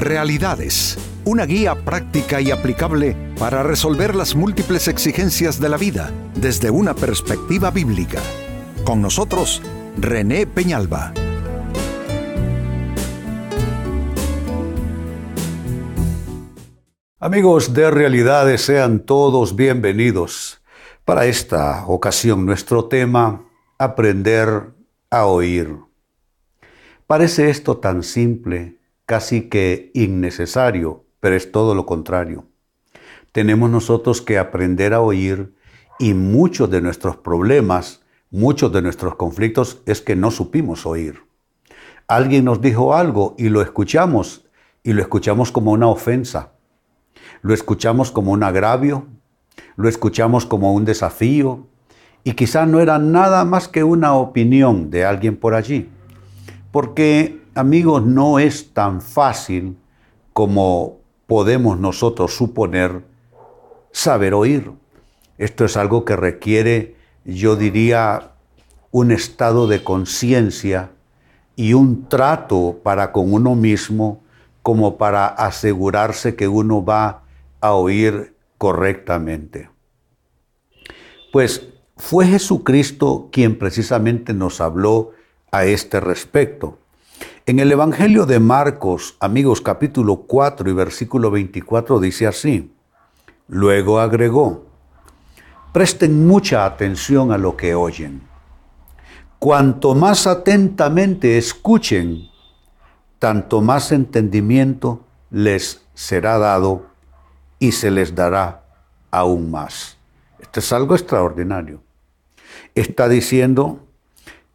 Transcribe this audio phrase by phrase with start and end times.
[0.00, 6.70] Realidades, una guía práctica y aplicable para resolver las múltiples exigencias de la vida desde
[6.70, 8.18] una perspectiva bíblica.
[8.82, 9.60] Con nosotros,
[9.98, 11.12] René Peñalba.
[17.18, 20.62] Amigos de Realidades, sean todos bienvenidos.
[21.04, 23.44] Para esta ocasión, nuestro tema,
[23.76, 24.72] aprender
[25.10, 25.76] a oír.
[27.06, 28.79] Parece esto tan simple,
[29.10, 32.44] casi que innecesario, pero es todo lo contrario.
[33.32, 35.52] Tenemos nosotros que aprender a oír
[35.98, 41.24] y muchos de nuestros problemas, muchos de nuestros conflictos es que no supimos oír.
[42.06, 44.46] Alguien nos dijo algo y lo escuchamos
[44.84, 46.52] y lo escuchamos como una ofensa.
[47.42, 49.08] Lo escuchamos como un agravio,
[49.74, 51.66] lo escuchamos como un desafío
[52.22, 55.90] y quizá no era nada más que una opinión de alguien por allí.
[56.70, 59.76] Porque, amigos, no es tan fácil
[60.32, 63.04] como podemos nosotros suponer
[63.92, 64.72] saber oír.
[65.38, 68.32] Esto es algo que requiere, yo diría,
[68.90, 70.90] un estado de conciencia
[71.56, 74.22] y un trato para con uno mismo
[74.62, 77.22] como para asegurarse que uno va
[77.60, 79.70] a oír correctamente.
[81.32, 85.12] Pues fue Jesucristo quien precisamente nos habló
[85.52, 86.78] a este respecto.
[87.50, 92.72] En el Evangelio de Marcos, amigos, capítulo 4 y versículo 24 dice así.
[93.48, 94.66] Luego agregó,
[95.72, 98.22] presten mucha atención a lo que oyen.
[99.40, 102.28] Cuanto más atentamente escuchen,
[103.18, 106.86] tanto más entendimiento les será dado
[107.58, 108.62] y se les dará
[109.10, 109.96] aún más.
[110.38, 111.82] Esto es algo extraordinario.
[112.76, 113.88] Está diciendo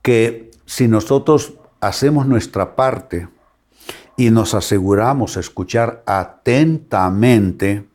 [0.01, 1.55] que si nosotros
[1.87, 3.27] hacemos nuestra parte
[4.17, 7.85] y nos aseguramos escuchar atentamente,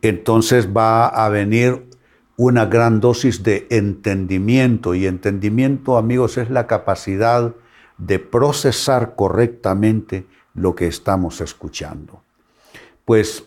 [0.00, 1.88] entonces va a venir
[2.36, 4.94] una gran dosis de entendimiento.
[4.94, 7.54] Y entendimiento, amigos, es la capacidad
[7.98, 12.22] de procesar correctamente lo que estamos escuchando.
[13.04, 13.44] Pues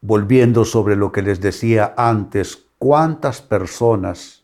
[0.00, 4.41] volviendo sobre lo que les decía antes, cuántas personas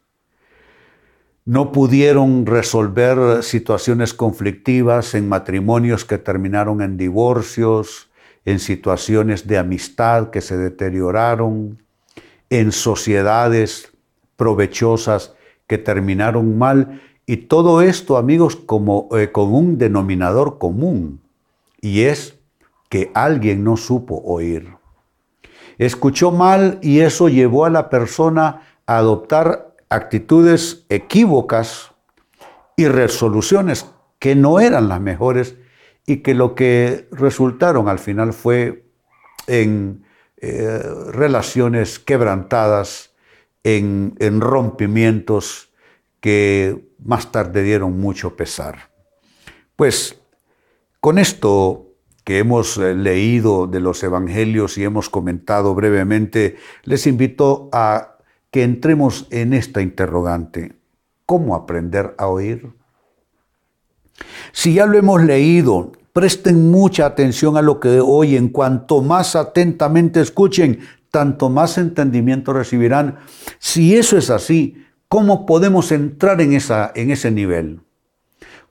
[1.48, 8.10] no pudieron resolver situaciones conflictivas en matrimonios que terminaron en divorcios,
[8.44, 11.82] en situaciones de amistad que se deterioraron,
[12.50, 13.92] en sociedades
[14.36, 15.32] provechosas
[15.66, 17.00] que terminaron mal.
[17.25, 21.22] Y todo esto, amigos, como, eh, con un denominador común,
[21.80, 22.38] y es
[22.91, 24.69] que alguien no supo oír.
[25.78, 31.93] Escuchó mal y eso llevó a la persona a adoptar actitudes equívocas
[32.76, 33.87] y resoluciones
[34.19, 35.56] que no eran las mejores
[36.06, 38.84] y que lo que resultaron al final fue
[39.47, 40.04] en
[40.38, 40.82] eh,
[41.12, 43.15] relaciones quebrantadas,
[43.65, 45.71] en, en rompimientos
[46.21, 48.91] que más tarde dieron mucho pesar.
[49.77, 50.21] Pues
[51.00, 51.88] con esto
[52.25, 58.18] que hemos eh, leído de los evangelios y hemos comentado brevemente, les invito a
[58.50, 60.76] que entremos en esta interrogante.
[61.26, 62.70] ¿Cómo aprender a oír?
[64.53, 68.48] Si ya lo hemos leído, presten mucha atención a lo que oyen.
[68.48, 73.19] Cuanto más atentamente escuchen, tanto más entendimiento recibirán.
[73.59, 77.80] Si eso es así, ¿cómo podemos entrar en, esa, en ese nivel?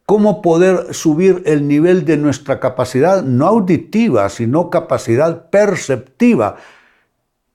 [0.08, 6.56] cómo poder subir el nivel de nuestra capacidad, no auditiva, sino capacidad perceptiva,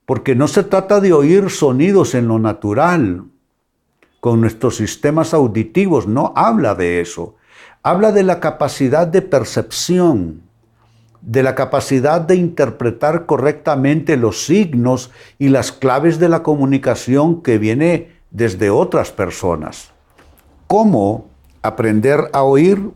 [0.05, 3.25] porque no se trata de oír sonidos en lo natural,
[4.19, 7.35] con nuestros sistemas auditivos, no habla de eso,
[7.81, 10.41] habla de la capacidad de percepción,
[11.21, 17.57] de la capacidad de interpretar correctamente los signos y las claves de la comunicación que
[17.57, 19.91] viene desde otras personas.
[20.67, 21.29] ¿Cómo
[21.63, 22.91] aprender a oír,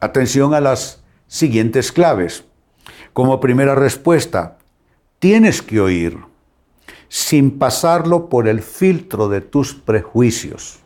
[0.00, 2.44] atención a las siguientes claves.
[3.12, 4.58] Como primera respuesta,
[5.18, 6.18] tienes que oír
[7.08, 10.80] sin pasarlo por el filtro de tus prejuicios.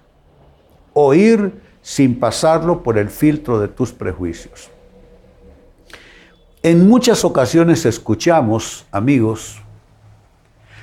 [0.92, 4.70] Oír sin pasarlo por el filtro de tus prejuicios.
[6.62, 9.60] En muchas ocasiones escuchamos, amigos,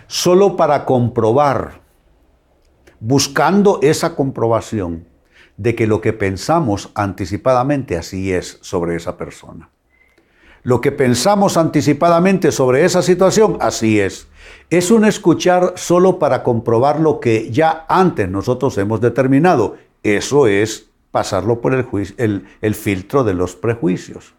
[0.07, 1.81] solo para comprobar,
[2.99, 5.07] buscando esa comprobación
[5.55, 9.69] de que lo que pensamos anticipadamente así es sobre esa persona.
[10.63, 14.28] Lo que pensamos anticipadamente sobre esa situación, así es.
[14.69, 19.77] Es un escuchar solo para comprobar lo que ya antes nosotros hemos determinado.
[20.03, 24.35] Eso es pasarlo por el, filtro de los prejuicios.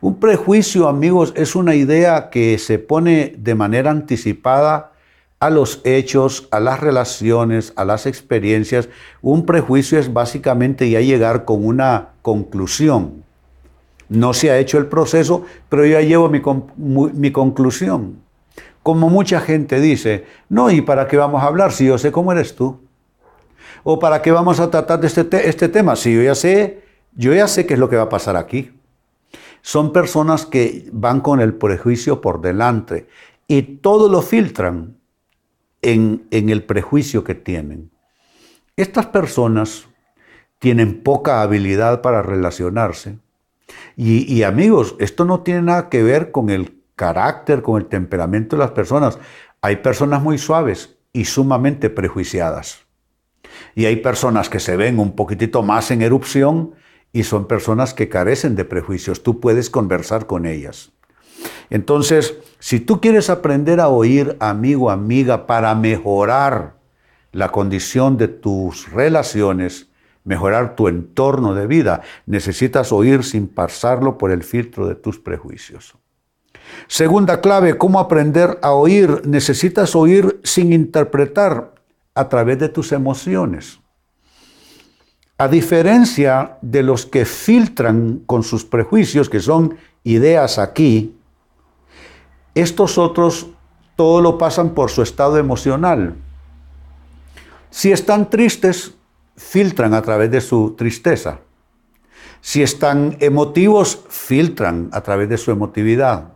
[0.00, 4.92] Un prejuicio, amigos, es una idea que se pone de manera anticipada
[5.38, 8.88] a los hechos, a las relaciones, a las experiencias.
[9.22, 13.22] Un prejuicio es básicamente ya llegar con una conclusión.
[14.08, 18.21] No se ha hecho el proceso, pero ya llevo mi conclusión.
[18.82, 22.32] Como mucha gente dice, no, ¿y para qué vamos a hablar si yo sé cómo
[22.32, 22.80] eres tú?
[23.84, 26.82] ¿O para qué vamos a tratar de este, este tema si yo ya sé,
[27.14, 28.72] yo ya sé qué es lo que va a pasar aquí?
[29.60, 33.06] Son personas que van con el prejuicio por delante
[33.46, 34.96] y todo lo filtran
[35.82, 37.90] en, el prejuicio que tienen.
[38.76, 39.88] Estas personas
[40.58, 43.18] tienen poca habilidad para relacionarse.
[43.96, 48.62] Y, amigos, esto no tiene nada que ver con el carácter, con el temperamento de
[48.62, 49.18] las personas.
[49.60, 52.80] Hay personas muy suaves y sumamente prejuiciadas.
[53.74, 56.74] Y hay personas que se ven un poquitito más en erupción
[57.12, 59.22] y son personas que carecen de prejuicios.
[59.22, 60.92] Tú puedes conversar con ellas.
[61.70, 66.76] Entonces, si tú quieres aprender a oír, amigo, amiga, para mejorar
[67.32, 69.88] la condición de tus relaciones,
[70.24, 75.96] mejorar tu entorno de vida, necesitas oír sin pasarlo por el filtro de tus prejuicios.
[76.86, 79.22] Segunda clave, ¿cómo aprender a oír?
[79.26, 81.74] Necesitas oír sin interpretar
[82.14, 83.80] a través de tus emociones.
[85.38, 91.16] A diferencia de los que filtran con sus prejuicios, que son ideas aquí,
[92.54, 93.48] estos otros
[93.96, 96.14] todo lo pasan por su estado emocional.
[97.70, 98.94] Si están tristes,
[99.36, 101.40] filtran a través de su tristeza.
[102.40, 106.32] Si están emotivos, filtran a través de su emotividad.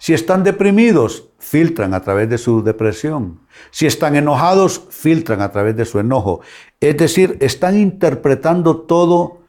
[0.00, 3.42] Si están deprimidos, filtran a través de su depresión.
[3.70, 6.40] Si están enojados, filtran a través de su enojo.
[6.80, 9.42] Es decir, están interpretando todo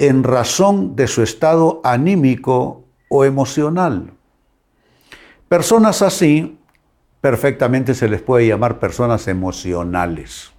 [0.00, 4.14] en razón de su estado anímico o emocional.
[5.48, 6.58] Personas así,
[7.20, 10.50] perfectamente se les puede llamar personas emocionales,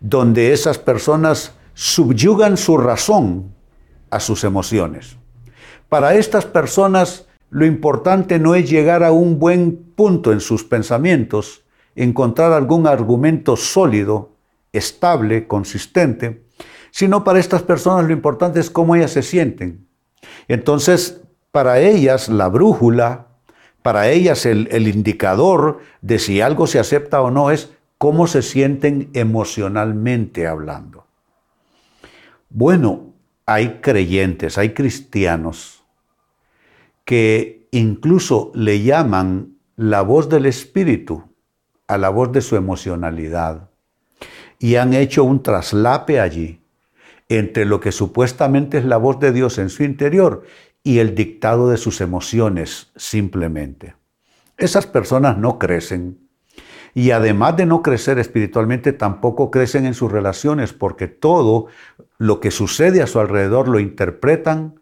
[0.00, 3.54] donde esas personas subyugan su razón
[4.10, 5.16] a sus emociones.
[5.88, 11.62] Para estas personas, lo importante no es llegar a un buen punto en sus pensamientos,
[11.94, 14.32] encontrar algún argumento sólido,
[14.72, 16.42] estable, consistente,
[16.90, 19.86] sino para estas personas lo importante es cómo ellas se sienten.
[20.48, 21.22] Entonces,
[21.52, 23.28] para ellas la brújula,
[23.82, 28.42] para ellas el, el indicador de si algo se acepta o no es cómo se
[28.42, 31.06] sienten emocionalmente hablando.
[32.50, 33.14] Bueno,
[33.46, 35.85] hay creyentes, hay cristianos
[37.06, 41.22] que incluso le llaman la voz del Espíritu
[41.86, 43.70] a la voz de su emocionalidad.
[44.58, 46.60] Y han hecho un traslape allí
[47.28, 50.42] entre lo que supuestamente es la voz de Dios en su interior
[50.82, 53.94] y el dictado de sus emociones simplemente.
[54.58, 56.18] Esas personas no crecen.
[56.92, 61.66] Y además de no crecer espiritualmente, tampoco crecen en sus relaciones porque todo
[62.18, 64.80] lo que sucede a su alrededor lo interpretan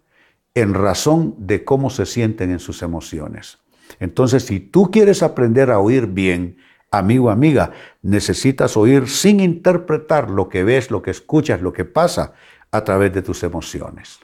[0.54, 3.58] en razón de cómo se sienten en sus emociones.
[4.00, 6.58] Entonces, si tú quieres aprender a oír bien,
[6.90, 7.72] amigo, amiga,
[8.02, 12.34] necesitas oír sin interpretar lo que ves, lo que escuchas, lo que pasa
[12.70, 14.20] a través de tus emociones.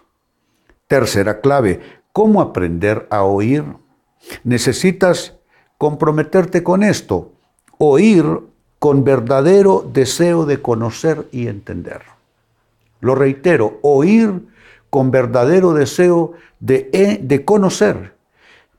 [0.86, 1.80] Tercera clave,
[2.12, 3.64] ¿cómo aprender a oír?
[4.44, 5.36] Necesitas
[5.78, 7.32] comprometerte con esto,
[7.78, 8.24] oír
[8.78, 12.02] con verdadero deseo de conocer y entender.
[13.00, 14.48] Lo reitero, oír
[14.90, 18.16] con verdadero deseo de, eh, de conocer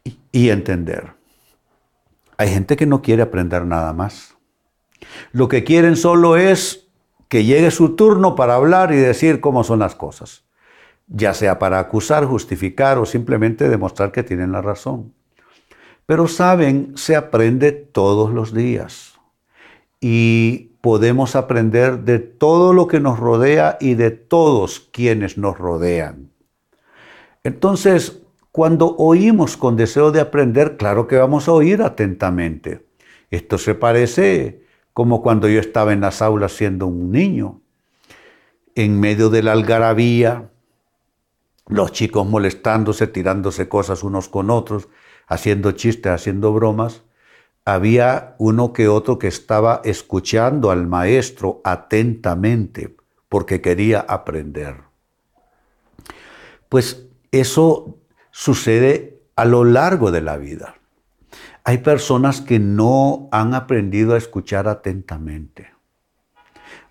[0.03, 1.13] y, y entender.
[2.37, 4.35] Hay gente que no quiere aprender nada más.
[5.31, 6.87] Lo que quieren solo es
[7.27, 10.43] que llegue su turno para hablar y decir cómo son las cosas,
[11.07, 15.13] ya sea para acusar, justificar o simplemente demostrar que tienen la razón.
[16.05, 19.13] Pero saben, se aprende todos los días
[20.01, 26.31] y podemos aprender de todo lo que nos rodea y de todos quienes nos rodean.
[27.43, 32.85] Entonces, cuando oímos con deseo de aprender, claro que vamos a oír atentamente.
[33.29, 37.61] Esto se parece como cuando yo estaba en las aulas siendo un niño,
[38.75, 40.49] en medio de la algarabía,
[41.67, 44.89] los chicos molestándose, tirándose cosas unos con otros,
[45.27, 47.03] haciendo chistes, haciendo bromas
[47.65, 52.95] había uno que otro que estaba escuchando al maestro atentamente
[53.29, 54.75] porque quería aprender.
[56.69, 57.97] Pues eso
[58.31, 60.75] sucede a lo largo de la vida.
[61.63, 65.69] Hay personas que no han aprendido a escuchar atentamente,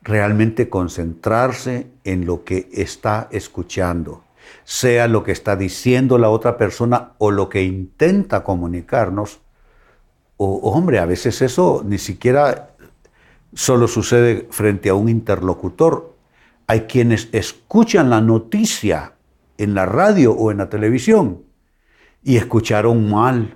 [0.02, 4.24] realmente concentrarse en lo que está escuchando.
[4.64, 9.40] sea lo que está diciendo la otra persona o lo que intenta comunicarnos.
[10.42, 12.70] O, hombre, a veces eso ni siquiera
[13.52, 16.16] solo sucede frente a un interlocutor.
[16.66, 19.12] Hay quienes escuchan la noticia
[19.58, 21.42] en la radio o en la televisión
[22.24, 23.54] y escucharon mal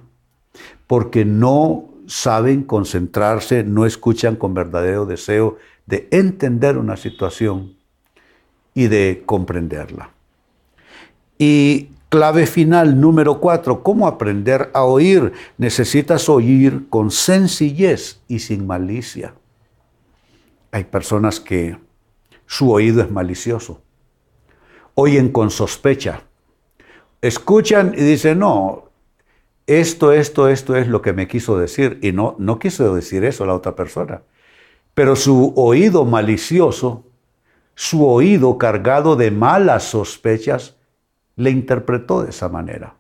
[0.87, 7.79] porque no saben concentrarse, no escuchan con verdadero deseo de entender una situación
[8.75, 10.11] y de comprenderla.
[11.39, 15.33] Y clave final número cuatro, ¿cómo aprender a oír?
[15.59, 19.35] Necesitas oír con sencillez y sin malicia.
[20.71, 21.77] Hay personas que
[22.47, 23.83] su oído es malicioso,
[24.95, 26.23] oyen con sospecha,
[27.21, 28.93] escuchan y dicen, no,
[29.67, 31.99] esto, esto, esto es lo que me quiso decir.
[32.01, 34.23] Y no, no quiso decir eso la otra persona.
[34.95, 37.07] Pero su oído malicioso,
[37.75, 40.77] su oído cargado de malas sospechas,
[41.37, 42.97] le interpretó de esa manera.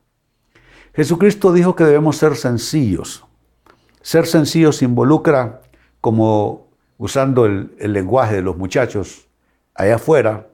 [0.95, 3.25] Jesucristo dijo que debemos ser sencillos.
[4.01, 5.63] Ser sencillos involucra,
[6.01, 9.29] como usando el, lenguaje de los muchachos
[9.75, 10.49] allá afuera,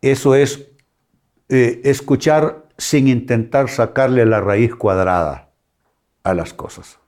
[0.00, 0.68] eso es
[1.48, 5.50] eh, escuchar sin intentar sacarle la raíz cuadrada
[6.22, 6.98] a las cosas.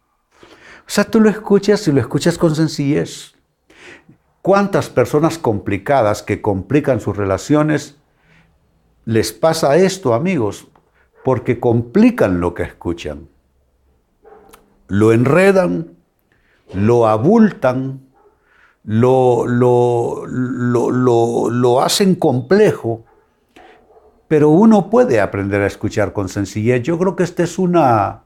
[0.42, 3.34] O sea, tú lo escuchas y lo escuchas con sencillez.
[4.40, 7.97] ¿Cuántas personas complicadas que complican sus relaciones
[9.08, 10.68] les pasa esto, amigos?
[11.24, 13.28] Porque complican lo que escuchan.
[14.88, 15.96] Lo enredan,
[16.74, 18.00] lo abultan,
[18.84, 23.04] lo, lo, lo, lo hacen complejo
[24.28, 26.82] pero uno puede aprender a escuchar con sencillez.
[26.82, 28.24] Yo creo que esta es una,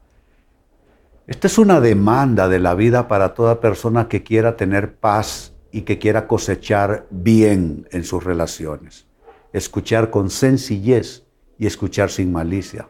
[1.27, 5.83] esta es una demanda de la vida para toda persona que quiera tener paz y
[5.83, 9.07] que quiera cosechar bien en sus relaciones.
[9.53, 11.23] Escuchar con sencillez
[11.57, 12.87] y escuchar sin malicia.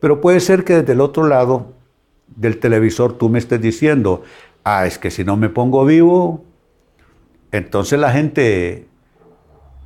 [0.00, 1.72] Pero puede ser que desde el otro lado
[2.26, 4.22] del televisor tú me estés diciendo,
[4.64, 6.44] ah, es que si no me pongo vivo,
[7.52, 8.86] entonces la gente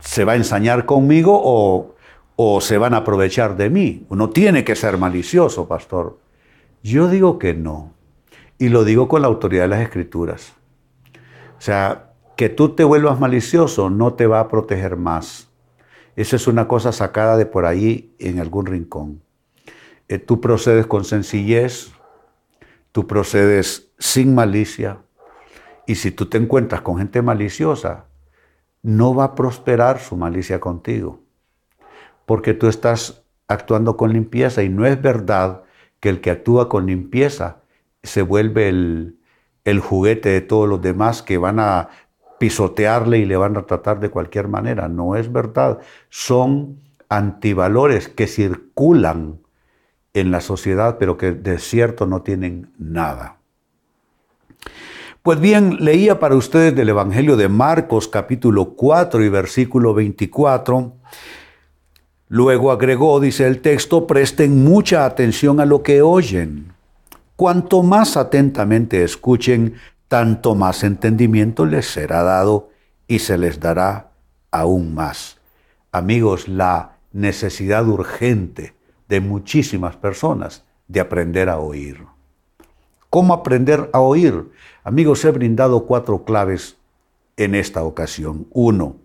[0.00, 1.92] se va a ensañar conmigo o
[2.36, 4.06] o se van a aprovechar de mí.
[4.08, 6.18] Uno tiene que ser malicioso, pastor.
[6.82, 7.92] Yo digo que no.
[8.58, 10.54] Y lo digo con la autoridad de las escrituras.
[11.58, 15.48] O sea, que tú te vuelvas malicioso no te va a proteger más.
[16.16, 19.22] Eso es una cosa sacada de por ahí en algún rincón.
[20.08, 21.92] Eh, tú procedes con sencillez,
[22.92, 24.98] tú procedes sin malicia.
[25.86, 28.06] Y si tú te encuentras con gente maliciosa,
[28.82, 31.22] no va a prosperar su malicia contigo
[32.26, 35.64] porque tú estás actuando con limpieza y no es verdad
[36.00, 37.58] que el que actúa con limpieza
[38.02, 39.18] se vuelve el,
[39.80, 41.90] juguete de todos los demás que van a
[42.42, 44.88] pisotearle y le van a tratar de cualquier manera.
[44.88, 45.78] No es verdad.
[46.08, 49.38] Son antivalores que circulan
[50.12, 53.36] en la sociedad, pero que de cierto no tienen nada.
[55.22, 60.94] Pues bien, leía para ustedes del Evangelio de Marcos capítulo 4 y versículo 24
[62.26, 66.72] Luego agregó, dice el texto, presten mucha atención a lo que oyen.
[67.36, 69.74] Cuanto más atentamente escuchen,
[70.12, 72.68] tanto más entendimiento les será dado
[73.08, 74.10] y se les dará
[74.50, 75.38] aún más.
[75.90, 78.74] Amigos, la necesidad urgente
[79.08, 82.04] de muchísimas personas de aprender a oír.
[83.08, 84.50] ¿Cómo aprender a oír?
[84.84, 86.76] Amigos, he brindado cuatro claves
[87.38, 88.46] en esta ocasión.
[88.50, 88.96] Uno,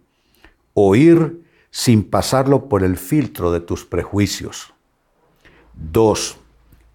[0.73, 4.73] oír sin pasarlo por el filtro de tus prejuicios.
[5.73, 6.37] Dos,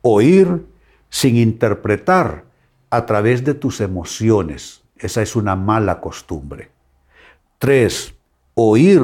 [0.02, 0.66] oír
[1.08, 2.51] sin interpretar
[2.92, 4.84] a través de tus emociones.
[4.98, 6.70] Esa es una mala costumbre.
[7.58, 8.14] Tres,
[8.52, 9.02] oír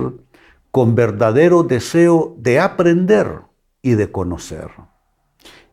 [0.70, 3.40] con verdadero deseo de aprender
[3.80, 4.70] y de conocer.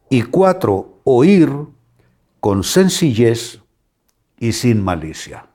[0.09, 1.51] Y cuatro, oír
[2.39, 3.59] con sencillez
[4.39, 5.47] y sin malicia.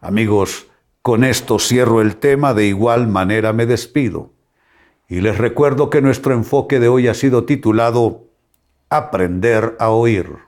[0.00, 0.68] Amigos,
[1.02, 4.32] con esto cierro el tema, de igual manera me despido.
[5.06, 8.24] Y les recuerdo que nuestro enfoque de hoy ha sido titulado
[8.88, 10.47] Aprender a oír.